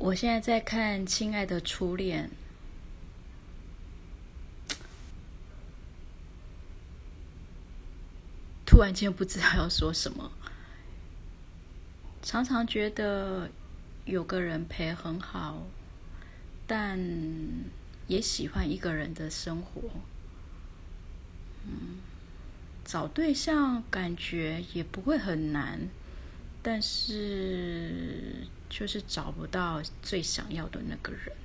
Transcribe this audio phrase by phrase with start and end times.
[0.00, 2.30] 我现在在看《亲爱的初恋》，
[8.64, 10.32] 突然间不知道要说什么。
[12.22, 13.50] 常常觉得
[14.06, 15.66] 有个人陪很好，
[16.66, 16.98] 但
[18.06, 19.82] 也喜欢一个人的生活。
[21.66, 21.98] 嗯，
[22.86, 25.90] 找对象感觉也不会很难，
[26.62, 28.46] 但是。
[28.70, 31.36] 就是找不到最想要的那个人。